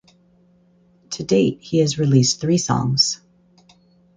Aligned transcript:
To 1.11 1.23
date 1.23 1.59
he 1.61 1.77
has 1.77 1.99
released 1.99 2.41
three 2.41 2.57
songs. 2.57 3.21